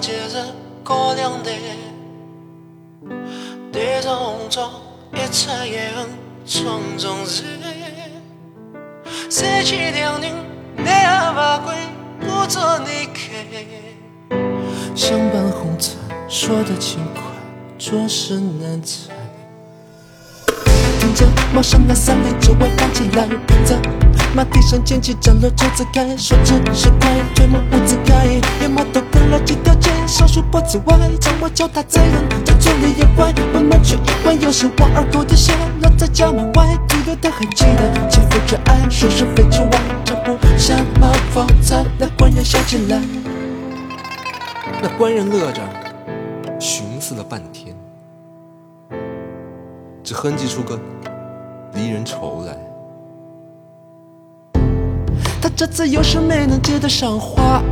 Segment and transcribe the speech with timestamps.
[0.00, 0.44] 接着
[0.82, 1.50] 过两代，
[3.70, 4.70] 对着红妆
[5.12, 6.08] 一出一横
[6.46, 7.44] 匆匆日，
[9.30, 10.32] 三妻两人
[10.76, 11.74] 奈何不归，
[12.20, 13.44] 故作离开。
[14.94, 15.96] 相伴红尘，
[16.28, 17.22] 说得轻快，
[17.78, 19.12] 着实难猜。
[20.98, 23.28] 听着猫上那三里之外搬起来，
[23.64, 23.78] 在
[24.34, 28.40] 马蹄上捡起长了桌子开，说只是快，推门屋子开，
[31.60, 39.70] 叫它载人，这村里也怪，慢慢去一关，又是王二狗的血，落在家门外，记得他还记得，欺负着爱，说是非之外，
[40.02, 42.98] 这不像毛发在那官人笑起来，
[44.80, 45.60] 那官人乐着，
[46.58, 47.76] 寻思了半天，
[50.02, 50.80] 只哼唧出个
[51.74, 52.56] 离人愁来。
[55.42, 57.62] 他这次又是没能接得上话，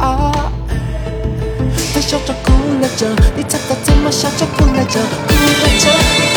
[1.94, 5.00] 他笑着哭来着，你猜他怎么笑着哭来着？
[5.00, 6.27] 哭来着，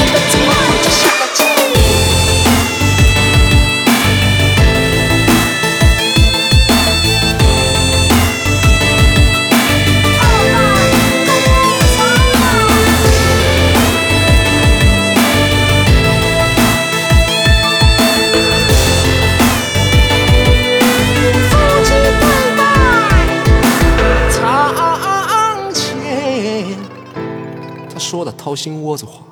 [28.12, 29.24] 说的掏心窝子话，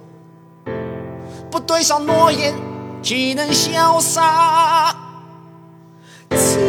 [1.52, 2.53] 不对上诺言，
[3.03, 4.95] 岂能潇洒？
[6.30, 6.61] 情，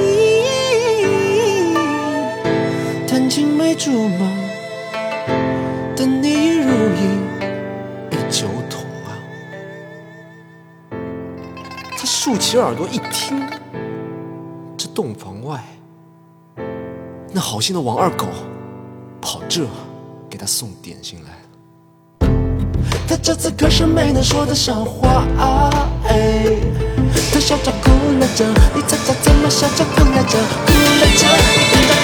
[3.07, 4.29] 弹尽梅竹马，
[5.95, 7.01] 等你如意
[8.11, 9.15] 一酒桶啊！
[11.97, 13.41] 他竖起耳朵一听，
[14.77, 15.63] 这洞房外，
[17.33, 18.27] 那好心的王二狗
[19.21, 19.65] 跑这
[20.29, 21.37] 给他送点心来了。
[23.11, 25.25] 他这次可是没能说得上话，
[26.07, 26.47] 哎，
[27.33, 27.91] 他笑着哭
[28.21, 30.39] 了着，你猜他怎么笑着哭来着？
[30.65, 32.00] 哭来着，你看他怎么哭